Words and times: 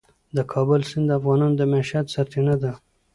د 0.35 0.37
کابل 0.51 0.81
سیند 0.89 1.05
د 1.09 1.11
افغانانو 1.19 1.57
د 1.57 1.61
معیشت 1.71 2.05
سرچینه 2.13 2.55
ده. 2.63 2.71